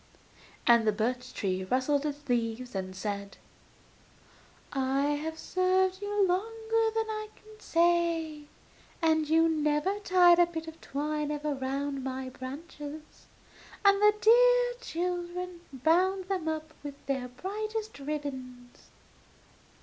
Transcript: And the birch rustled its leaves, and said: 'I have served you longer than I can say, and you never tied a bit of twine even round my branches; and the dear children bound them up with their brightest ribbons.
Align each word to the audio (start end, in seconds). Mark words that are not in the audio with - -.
And 0.65 0.87
the 0.87 0.91
birch 0.91 1.31
rustled 1.69 2.07
its 2.07 2.27
leaves, 2.27 2.73
and 2.73 2.95
said: 2.95 3.37
'I 4.73 5.01
have 5.01 5.37
served 5.37 6.01
you 6.01 6.27
longer 6.27 6.91
than 6.95 7.05
I 7.07 7.27
can 7.35 7.59
say, 7.59 8.45
and 8.99 9.29
you 9.29 9.47
never 9.47 9.99
tied 9.99 10.39
a 10.39 10.47
bit 10.47 10.67
of 10.67 10.81
twine 10.81 11.29
even 11.31 11.59
round 11.59 12.03
my 12.03 12.29
branches; 12.29 13.27
and 13.85 14.01
the 14.01 14.15
dear 14.19 14.73
children 14.81 15.61
bound 15.71 16.25
them 16.29 16.47
up 16.47 16.73
with 16.81 16.95
their 17.05 17.27
brightest 17.27 17.99
ribbons. 17.99 18.89